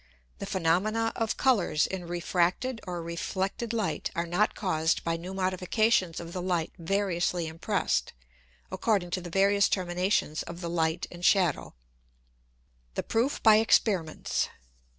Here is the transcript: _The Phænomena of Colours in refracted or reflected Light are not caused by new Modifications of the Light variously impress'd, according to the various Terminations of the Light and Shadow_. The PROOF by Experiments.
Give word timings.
_The 0.39 0.47
Phænomena 0.47 1.11
of 1.15 1.37
Colours 1.37 1.85
in 1.85 2.07
refracted 2.07 2.81
or 2.87 3.03
reflected 3.03 3.71
Light 3.71 4.09
are 4.15 4.25
not 4.25 4.55
caused 4.55 5.03
by 5.03 5.15
new 5.15 5.31
Modifications 5.31 6.19
of 6.19 6.33
the 6.33 6.41
Light 6.41 6.73
variously 6.79 7.45
impress'd, 7.45 8.11
according 8.71 9.11
to 9.11 9.21
the 9.21 9.29
various 9.29 9.69
Terminations 9.69 10.41
of 10.41 10.59
the 10.59 10.71
Light 10.71 11.05
and 11.11 11.21
Shadow_. 11.21 11.73
The 12.95 13.03
PROOF 13.03 13.43
by 13.43 13.57
Experiments. 13.57 14.49